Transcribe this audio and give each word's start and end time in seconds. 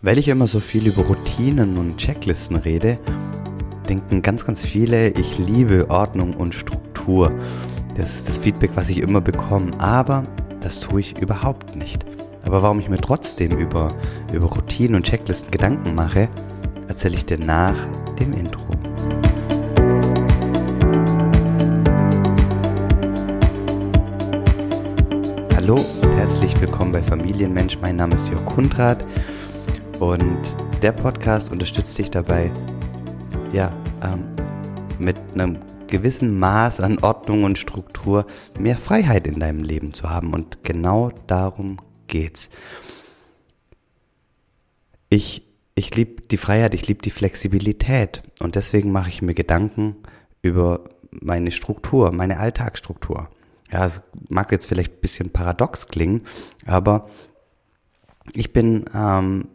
Weil 0.00 0.16
ich 0.18 0.28
immer 0.28 0.46
so 0.46 0.60
viel 0.60 0.86
über 0.86 1.02
Routinen 1.02 1.76
und 1.76 1.96
Checklisten 1.96 2.54
rede, 2.54 3.00
denken 3.88 4.22
ganz, 4.22 4.46
ganz 4.46 4.64
viele, 4.64 5.08
ich 5.08 5.38
liebe 5.38 5.90
Ordnung 5.90 6.34
und 6.34 6.54
Struktur. 6.54 7.32
Das 7.96 8.14
ist 8.14 8.28
das 8.28 8.38
Feedback, 8.38 8.70
was 8.76 8.90
ich 8.90 8.98
immer 8.98 9.20
bekomme. 9.20 9.72
Aber 9.80 10.24
das 10.60 10.78
tue 10.78 11.00
ich 11.00 11.20
überhaupt 11.20 11.74
nicht. 11.74 12.06
Aber 12.44 12.62
warum 12.62 12.78
ich 12.78 12.88
mir 12.88 13.00
trotzdem 13.00 13.58
über, 13.58 13.92
über 14.32 14.46
Routinen 14.46 14.94
und 14.94 15.02
Checklisten 15.02 15.50
Gedanken 15.50 15.96
mache, 15.96 16.28
erzähle 16.86 17.16
ich 17.16 17.26
dir 17.26 17.38
nach 17.38 17.88
dem 18.20 18.34
Intro. 18.34 18.68
Hallo 25.56 25.74
und 25.74 26.12
herzlich 26.16 26.60
willkommen 26.60 26.92
bei 26.92 27.02
Familienmensch. 27.02 27.78
Mein 27.82 27.96
Name 27.96 28.14
ist 28.14 28.28
Jörg 28.28 28.44
Kundrat. 28.46 29.04
Und 30.00 30.40
der 30.80 30.92
Podcast 30.92 31.50
unterstützt 31.50 31.98
dich 31.98 32.08
dabei, 32.08 32.52
ja, 33.52 33.72
ähm, 34.00 34.36
mit 35.00 35.16
einem 35.34 35.58
gewissen 35.88 36.38
Maß 36.38 36.80
an 36.80 36.98
Ordnung 37.00 37.42
und 37.42 37.58
Struktur 37.58 38.24
mehr 38.60 38.76
Freiheit 38.76 39.26
in 39.26 39.40
deinem 39.40 39.64
Leben 39.64 39.92
zu 39.92 40.08
haben. 40.08 40.34
Und 40.34 40.62
genau 40.62 41.10
darum 41.26 41.78
geht's. 42.06 42.48
Ich, 45.08 45.42
ich 45.74 45.96
liebe 45.96 46.22
die 46.22 46.36
Freiheit, 46.36 46.74
ich 46.74 46.86
liebe 46.86 47.02
die 47.02 47.10
Flexibilität. 47.10 48.22
Und 48.38 48.54
deswegen 48.54 48.92
mache 48.92 49.08
ich 49.08 49.20
mir 49.20 49.34
Gedanken 49.34 49.96
über 50.42 50.84
meine 51.10 51.50
Struktur, 51.50 52.12
meine 52.12 52.38
Alltagsstruktur. 52.38 53.28
Ja, 53.72 53.86
es 53.86 54.00
mag 54.28 54.52
jetzt 54.52 54.66
vielleicht 54.66 54.92
ein 54.92 55.00
bisschen 55.00 55.30
paradox 55.30 55.88
klingen, 55.88 56.22
aber 56.66 57.08
ich 58.32 58.52
bin 58.52 58.84
ähm, 58.94 59.48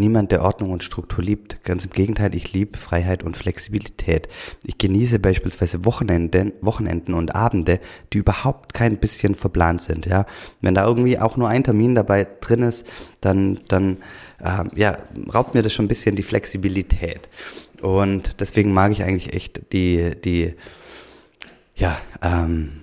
niemand, 0.00 0.32
der 0.32 0.42
Ordnung 0.42 0.70
und 0.70 0.82
Struktur 0.82 1.22
liebt. 1.22 1.62
Ganz 1.62 1.84
im 1.84 1.92
Gegenteil, 1.92 2.34
ich 2.34 2.52
liebe 2.52 2.76
Freiheit 2.76 3.22
und 3.22 3.36
Flexibilität. 3.36 4.28
Ich 4.64 4.78
genieße 4.78 5.20
beispielsweise 5.20 5.84
Wochenenden, 5.84 6.52
Wochenenden 6.60 7.14
und 7.14 7.36
Abende, 7.36 7.78
die 8.12 8.18
überhaupt 8.18 8.74
kein 8.74 8.98
bisschen 8.98 9.36
verplant 9.36 9.82
sind. 9.82 10.06
Ja, 10.06 10.26
wenn 10.60 10.74
da 10.74 10.84
irgendwie 10.84 11.18
auch 11.18 11.36
nur 11.36 11.48
ein 11.48 11.62
Termin 11.62 11.94
dabei 11.94 12.26
drin 12.40 12.62
ist, 12.62 12.84
dann 13.20 13.60
dann 13.68 13.98
äh, 14.40 14.64
ja 14.74 14.98
raubt 15.32 15.54
mir 15.54 15.62
das 15.62 15.72
schon 15.72 15.84
ein 15.84 15.88
bisschen 15.88 16.16
die 16.16 16.24
Flexibilität. 16.24 17.28
Und 17.80 18.40
deswegen 18.40 18.72
mag 18.72 18.90
ich 18.90 19.04
eigentlich 19.04 19.32
echt 19.34 19.72
die 19.72 20.12
die 20.24 20.54
ja 21.76 21.96
ähm, 22.22 22.82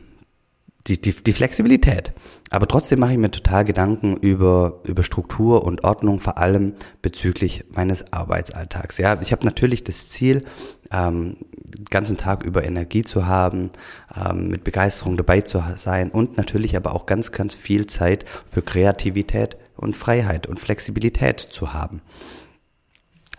die, 0.87 0.99
die, 0.99 1.11
die 1.11 1.33
Flexibilität. 1.33 2.13
Aber 2.49 2.67
trotzdem 2.67 2.99
mache 2.99 3.11
ich 3.11 3.17
mir 3.17 3.31
total 3.31 3.65
Gedanken 3.65 4.15
über, 4.17 4.79
über 4.83 5.03
Struktur 5.03 5.63
und 5.63 5.83
Ordnung, 5.83 6.19
vor 6.19 6.37
allem 6.37 6.73
bezüglich 7.01 7.65
meines 7.69 8.13
Arbeitsalltags. 8.13 8.97
Ja, 8.97 9.19
ich 9.21 9.31
habe 9.31 9.45
natürlich 9.45 9.83
das 9.83 10.09
Ziel, 10.09 10.45
ähm, 10.91 11.37
den 11.53 11.85
ganzen 11.85 12.17
Tag 12.17 12.43
über 12.43 12.63
Energie 12.63 13.03
zu 13.03 13.25
haben, 13.25 13.71
ähm, 14.15 14.47
mit 14.47 14.63
Begeisterung 14.63 15.17
dabei 15.17 15.41
zu 15.41 15.61
sein 15.75 16.09
und 16.09 16.37
natürlich 16.37 16.77
aber 16.77 16.95
auch 16.95 17.05
ganz, 17.05 17.31
ganz 17.31 17.53
viel 17.53 17.87
Zeit 17.87 18.25
für 18.49 18.61
Kreativität 18.61 19.57
und 19.75 19.95
Freiheit 19.95 20.47
und 20.47 20.59
Flexibilität 20.59 21.39
zu 21.39 21.73
haben. 21.73 22.01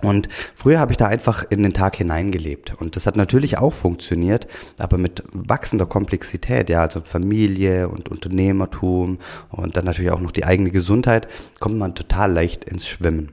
Und 0.02 0.28
früher 0.54 0.78
habe 0.78 0.92
ich 0.92 0.96
da 0.96 1.06
einfach 1.06 1.44
in 1.50 1.62
den 1.62 1.74
Tag 1.74 1.96
hineingelebt. 1.96 2.74
Und 2.80 2.94
das 2.94 3.06
hat 3.06 3.16
natürlich 3.16 3.58
auch 3.58 3.72
funktioniert, 3.72 4.46
aber 4.78 4.96
mit 4.96 5.24
wachsender 5.32 5.86
Komplexität, 5.86 6.68
ja, 6.68 6.82
also 6.82 7.00
Familie 7.00 7.88
und 7.88 8.08
Unternehmertum 8.08 9.18
und 9.50 9.76
dann 9.76 9.84
natürlich 9.84 10.12
auch 10.12 10.20
noch 10.20 10.30
die 10.30 10.44
eigene 10.44 10.70
Gesundheit, 10.70 11.26
kommt 11.58 11.78
man 11.78 11.96
total 11.96 12.32
leicht 12.32 12.64
ins 12.64 12.86
Schwimmen. 12.86 13.32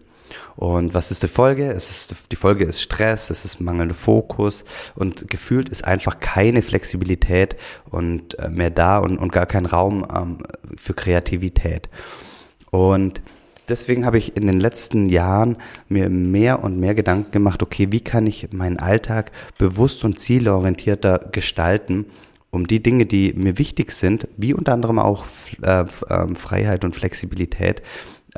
Und 0.55 0.93
was 0.93 1.11
ist 1.11 1.21
die 1.21 1.27
Folge? 1.27 1.71
Es 1.71 1.91
ist, 1.91 2.15
die 2.31 2.35
Folge 2.35 2.65
ist 2.65 2.81
Stress, 2.81 3.29
es 3.29 3.45
ist 3.45 3.59
mangelnder 3.59 3.93
Fokus 3.93 4.63
und 4.95 5.29
gefühlt 5.29 5.69
ist 5.69 5.85
einfach 5.85 6.19
keine 6.19 6.61
Flexibilität 6.61 7.57
und 7.91 8.39
äh, 8.39 8.49
mehr 8.49 8.69
da 8.69 8.99
und, 8.99 9.17
und 9.17 9.31
gar 9.31 9.45
kein 9.45 9.65
Raum 9.65 10.05
ähm, 10.15 10.39
für 10.77 10.93
Kreativität. 10.93 11.89
Und 12.71 13.21
deswegen 13.69 14.05
habe 14.05 14.17
ich 14.17 14.35
in 14.35 14.47
den 14.47 14.59
letzten 14.59 15.07
Jahren 15.07 15.57
mir 15.87 16.09
mehr 16.09 16.63
und 16.63 16.79
mehr 16.79 16.95
Gedanken 16.95 17.31
gemacht, 17.31 17.61
okay, 17.63 17.91
wie 17.91 18.01
kann 18.01 18.27
ich 18.27 18.51
meinen 18.51 18.79
Alltag 18.79 19.31
bewusst 19.57 20.03
und 20.03 20.19
zielorientierter 20.19 21.19
gestalten, 21.31 22.05
um 22.51 22.67
die 22.67 22.81
Dinge, 22.81 23.05
die 23.05 23.33
mir 23.33 23.57
wichtig 23.57 23.91
sind, 23.91 24.27
wie 24.37 24.53
unter 24.53 24.73
anderem 24.73 24.99
auch 24.99 25.25
äh, 25.61 25.81
äh, 25.81 26.35
Freiheit 26.35 26.85
und 26.85 26.95
Flexibilität, 26.95 27.81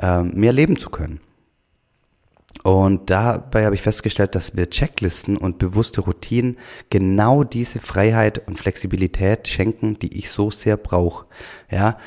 äh, 0.00 0.22
mehr 0.22 0.52
leben 0.52 0.76
zu 0.76 0.90
können. 0.90 1.20
Und 2.64 3.08
dabei 3.08 3.64
habe 3.64 3.74
ich 3.74 3.82
festgestellt, 3.82 4.34
dass 4.34 4.54
mir 4.54 4.68
Checklisten 4.68 5.36
und 5.36 5.58
bewusste 5.58 6.00
Routinen 6.00 6.58
genau 6.90 7.44
diese 7.44 7.78
Freiheit 7.78 8.46
und 8.48 8.58
Flexibilität 8.58 9.46
schenken, 9.46 9.98
die 9.98 10.18
ich 10.18 10.30
so 10.30 10.50
sehr 10.50 10.76
brauche. 10.76 11.26
Ja, 11.70 11.98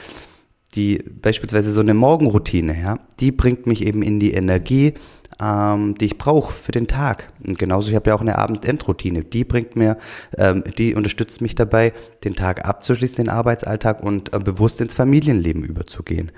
die 0.76 1.04
beispielsweise 1.22 1.72
so 1.72 1.82
eine 1.82 1.94
Morgenroutine, 1.94 2.80
ja, 2.80 3.00
die 3.20 3.32
bringt 3.32 3.68
mich 3.68 3.86
eben 3.86 4.02
in 4.02 4.20
die 4.20 4.34
Energie, 4.34 4.94
ähm, 5.42 5.96
die 5.96 6.06
ich 6.06 6.18
brauche 6.18 6.54
für 6.54 6.72
den 6.72 6.88
Tag. 6.88 7.34
Und 7.46 7.58
genauso, 7.58 7.90
ich 7.90 7.96
habe 7.96 8.10
ja 8.10 8.16
auch 8.16 8.22
eine 8.22 8.38
Abendendroutine, 8.38 9.24
die 9.24 9.44
bringt 9.44 9.76
mir, 9.76 9.98
ähm, 10.38 10.64
die 10.78 10.96
unterstützt 10.96 11.42
mich 11.42 11.56
dabei, 11.56 11.94
den 12.24 12.36
Tag 12.36 12.66
abzuschließen, 12.66 13.26
den 13.26 13.30
Arbeitsalltag 13.30 14.04
und 14.04 14.34
äh, 14.34 14.40
bewusst 14.40 14.80
ins 14.80 14.94
Familienleben 14.94 15.64
überzugehen. 15.64 16.32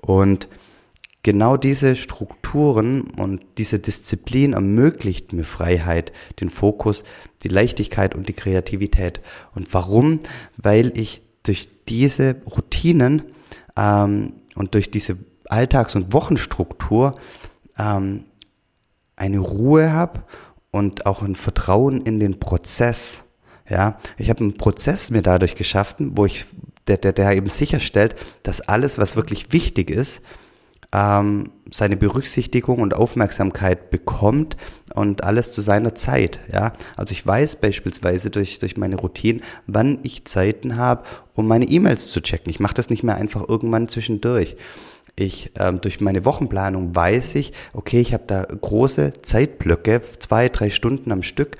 Und 0.00 0.48
genau 1.22 1.56
diese 1.56 1.96
Strukturen 1.96 3.02
und 3.02 3.42
diese 3.58 3.78
Disziplin 3.78 4.52
ermöglicht 4.52 5.32
mir 5.32 5.44
Freiheit, 5.44 6.12
den 6.40 6.50
Fokus, 6.50 7.04
die 7.42 7.48
Leichtigkeit 7.48 8.14
und 8.14 8.28
die 8.28 8.34
Kreativität. 8.34 9.20
Und 9.54 9.72
warum? 9.72 10.20
Weil 10.56 10.92
ich 10.98 11.22
durch 11.42 11.68
diese 11.88 12.36
Routinen 12.44 13.22
ähm, 13.78 14.32
und 14.56 14.74
durch 14.74 14.90
diese 14.90 15.16
Alltags- 15.46 15.94
und 15.94 16.12
Wochenstruktur 16.12 17.18
ähm, 17.78 18.24
eine 19.16 19.38
Ruhe 19.38 19.92
habe 19.92 20.24
und 20.70 21.06
auch 21.06 21.22
ein 21.22 21.36
Vertrauen 21.36 22.02
in 22.02 22.20
den 22.20 22.40
Prozess. 22.40 23.24
Ja, 23.68 23.98
ich 24.16 24.30
habe 24.30 24.40
einen 24.40 24.56
Prozess 24.56 25.10
mir 25.10 25.22
dadurch 25.22 25.54
geschaffen, 25.54 26.12
wo 26.16 26.26
ich 26.26 26.46
der, 26.86 26.96
der, 26.96 27.12
der 27.12 27.32
eben 27.32 27.48
sicherstellt, 27.48 28.16
dass 28.42 28.60
alles, 28.60 28.98
was 28.98 29.14
wirklich 29.14 29.52
wichtig 29.52 29.90
ist, 29.90 30.22
ähm, 30.92 31.50
seine 31.70 31.96
Berücksichtigung 31.96 32.80
und 32.80 32.94
Aufmerksamkeit 32.94 33.90
bekommt 33.90 34.56
und 34.94 35.22
alles 35.22 35.52
zu 35.52 35.60
seiner 35.60 35.94
Zeit. 35.94 36.40
Ja, 36.50 36.72
also 36.96 37.12
ich 37.12 37.26
weiß 37.26 37.56
beispielsweise 37.56 38.30
durch 38.30 38.58
durch 38.58 38.76
meine 38.76 38.96
Routine, 38.96 39.40
wann 39.66 39.98
ich 40.02 40.24
Zeiten 40.24 40.76
habe, 40.76 41.04
um 41.34 41.46
meine 41.46 41.66
E-Mails 41.66 42.06
zu 42.08 42.20
checken. 42.20 42.50
Ich 42.50 42.60
mache 42.60 42.74
das 42.74 42.90
nicht 42.90 43.02
mehr 43.02 43.16
einfach 43.16 43.46
irgendwann 43.48 43.88
zwischendurch. 43.88 44.56
Ich 45.18 45.50
ähm, 45.58 45.80
durch 45.80 46.00
meine 46.00 46.24
Wochenplanung 46.24 46.94
weiß 46.94 47.34
ich, 47.34 47.52
okay, 47.72 48.00
ich 48.00 48.14
habe 48.14 48.22
da 48.26 48.44
große 48.44 49.14
Zeitblöcke, 49.20 50.00
zwei, 50.20 50.48
drei 50.48 50.70
Stunden 50.70 51.10
am 51.10 51.24
Stück, 51.24 51.56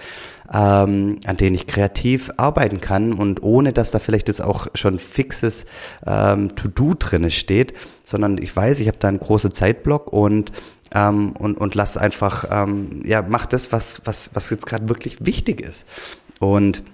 ähm, 0.53 1.19
an 1.27 1.37
denen 1.37 1.57
ich 1.57 1.67
kreativ 1.67 2.31
arbeiten 2.37 2.81
kann 2.81 3.13
und 3.13 3.43
ohne, 3.43 3.73
dass 3.73 3.91
da 3.91 3.99
vielleicht 3.99 4.29
jetzt 4.29 4.43
auch 4.43 4.69
schon 4.75 5.01
fixes 5.01 5.67
ähm, 6.07 6.55
To-Do 6.55 6.95
drinne 6.97 7.33
steht, 7.33 7.75
sondern 8.05 8.39
ich 8.39 8.55
weiß, 8.55 8.79
ich 8.79 8.87
habe 8.87 8.99
da 9.01 9.09
einen 9.09 9.19
großen 9.19 9.51
Zeitblock 9.51 10.13
und 10.13 10.53
ähm, 10.95 11.33
und 11.33 11.59
und 11.59 11.75
lass 11.75 11.97
einfach 11.97 12.45
ähm, 12.51 13.03
ja 13.05 13.23
mach 13.29 13.47
das, 13.47 13.73
was 13.73 14.01
was 14.05 14.31
was 14.35 14.51
jetzt 14.51 14.67
gerade 14.67 14.89
wirklich 14.89 15.27
wichtig 15.27 15.61
ist. 15.61 15.85
Und 16.39 16.85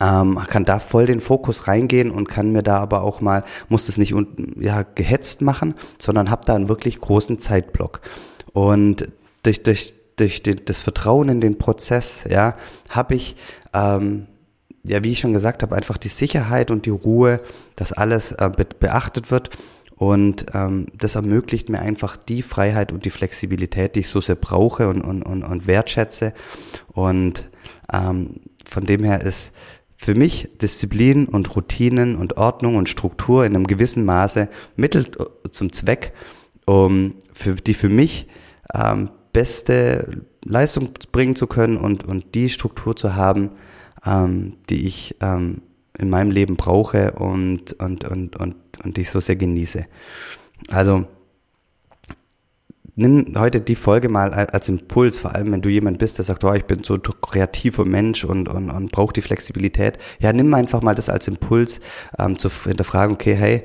ähm, 0.00 0.38
kann 0.48 0.64
da 0.64 0.78
voll 0.78 1.06
den 1.06 1.20
Fokus 1.20 1.66
reingehen 1.66 2.10
und 2.10 2.28
kann 2.28 2.52
mir 2.52 2.62
da 2.62 2.78
aber 2.78 3.02
auch 3.02 3.20
mal, 3.20 3.44
muss 3.68 3.86
das 3.86 3.98
nicht 3.98 4.14
ja, 4.58 4.82
gehetzt 4.82 5.42
machen, 5.42 5.74
sondern 5.98 6.30
habe 6.30 6.44
da 6.46 6.54
einen 6.54 6.68
wirklich 6.68 7.00
großen 7.00 7.38
Zeitblock. 7.38 8.00
Und 8.52 9.08
durch, 9.42 9.62
durch, 9.62 9.94
durch 10.16 10.42
den, 10.42 10.60
das 10.64 10.80
Vertrauen 10.80 11.28
in 11.28 11.40
den 11.40 11.58
Prozess, 11.58 12.24
ja, 12.28 12.54
habe 12.90 13.14
ich, 13.14 13.36
ähm, 13.74 14.26
ja, 14.84 15.02
wie 15.02 15.12
ich 15.12 15.20
schon 15.20 15.32
gesagt 15.32 15.62
habe, 15.62 15.74
einfach 15.74 15.96
die 15.96 16.08
Sicherheit 16.08 16.70
und 16.70 16.86
die 16.86 16.90
Ruhe, 16.90 17.40
dass 17.76 17.92
alles 17.92 18.32
äh, 18.32 18.50
be 18.54 18.66
beachtet 18.78 19.30
wird. 19.30 19.50
Und 19.96 20.46
ähm, 20.54 20.86
das 20.96 21.16
ermöglicht 21.16 21.68
mir 21.68 21.80
einfach 21.80 22.16
die 22.16 22.42
Freiheit 22.42 22.92
und 22.92 23.04
die 23.04 23.10
Flexibilität, 23.10 23.96
die 23.96 24.00
ich 24.00 24.08
so 24.08 24.20
sehr 24.20 24.36
brauche 24.36 24.88
und, 24.88 25.02
und, 25.02 25.24
und, 25.24 25.42
und 25.42 25.66
wertschätze. 25.66 26.34
Und 26.92 27.50
ähm, 27.92 28.36
von 28.64 28.84
dem 28.84 29.02
her 29.02 29.22
ist 29.22 29.52
für 29.98 30.14
mich 30.14 30.48
Disziplin 30.62 31.26
und 31.26 31.54
Routinen 31.54 32.16
und 32.16 32.36
Ordnung 32.36 32.76
und 32.76 32.88
Struktur 32.88 33.44
in 33.44 33.54
einem 33.54 33.66
gewissen 33.66 34.04
Maße 34.04 34.48
Mittel 34.76 35.06
zum 35.50 35.72
Zweck, 35.72 36.14
um 36.64 37.16
für 37.32 37.56
die 37.56 37.74
für 37.74 37.88
mich 37.88 38.28
ähm, 38.72 39.10
beste 39.32 40.22
Leistung 40.44 40.90
bringen 41.10 41.34
zu 41.34 41.48
können 41.48 41.76
und, 41.76 42.04
und 42.04 42.34
die 42.36 42.48
Struktur 42.48 42.94
zu 42.94 43.16
haben, 43.16 43.50
ähm, 44.06 44.54
die 44.70 44.86
ich 44.86 45.16
ähm, 45.20 45.62
in 45.98 46.10
meinem 46.10 46.30
Leben 46.30 46.56
brauche 46.56 47.12
und, 47.12 47.72
und, 47.74 48.04
und, 48.04 48.36
und, 48.36 48.54
und 48.82 48.96
die 48.96 49.00
ich 49.00 49.10
so 49.10 49.18
sehr 49.18 49.36
genieße. 49.36 49.84
Also 50.68 51.06
nimm 52.98 53.34
heute 53.38 53.60
die 53.60 53.76
Folge 53.76 54.08
mal 54.08 54.34
als 54.34 54.68
Impuls, 54.68 55.20
vor 55.20 55.34
allem 55.34 55.52
wenn 55.52 55.62
du 55.62 55.68
jemand 55.68 55.98
bist, 55.98 56.18
der 56.18 56.24
sagt, 56.24 56.42
oh, 56.44 56.52
ich 56.52 56.64
bin 56.64 56.82
so 56.82 56.98
kreativer 56.98 57.84
Mensch 57.84 58.24
und, 58.24 58.48
und, 58.48 58.70
und 58.70 58.92
brauche 58.92 59.12
die 59.12 59.22
Flexibilität. 59.22 59.98
Ja, 60.18 60.32
nimm 60.32 60.52
einfach 60.52 60.82
mal 60.82 60.94
das 60.94 61.08
als 61.08 61.28
Impuls 61.28 61.80
ähm, 62.18 62.38
zu 62.38 62.50
hinterfragen, 62.50 63.14
okay, 63.14 63.34
hey, 63.34 63.64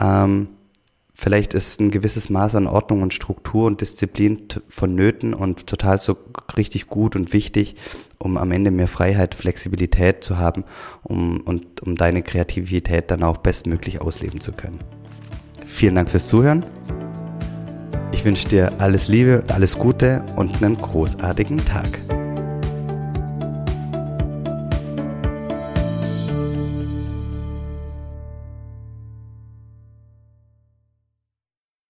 ähm, 0.00 0.48
vielleicht 1.14 1.54
ist 1.54 1.80
ein 1.80 1.90
gewisses 1.90 2.28
Maß 2.28 2.56
an 2.56 2.66
Ordnung 2.66 3.00
und 3.00 3.14
Struktur 3.14 3.66
und 3.66 3.80
Disziplin 3.80 4.48
vonnöten 4.68 5.32
und 5.32 5.66
total 5.66 6.00
so 6.00 6.18
richtig 6.56 6.86
gut 6.86 7.16
und 7.16 7.32
wichtig, 7.32 7.76
um 8.18 8.36
am 8.36 8.52
Ende 8.52 8.70
mehr 8.70 8.88
Freiheit, 8.88 9.34
Flexibilität 9.34 10.22
zu 10.22 10.38
haben 10.38 10.64
um, 11.02 11.40
und 11.40 11.82
um 11.82 11.96
deine 11.96 12.22
Kreativität 12.22 13.10
dann 13.10 13.22
auch 13.22 13.38
bestmöglich 13.38 14.02
ausleben 14.02 14.42
zu 14.42 14.52
können. 14.52 14.80
Vielen 15.64 15.94
Dank 15.94 16.10
fürs 16.10 16.28
Zuhören. 16.28 16.66
Ich 18.14 18.24
wünsche 18.24 18.46
dir 18.46 18.70
alles 18.78 19.08
Liebe, 19.08 19.42
alles 19.48 19.76
Gute 19.76 20.22
und 20.36 20.62
einen 20.62 20.78
großartigen 20.78 21.58
Tag. 21.58 22.23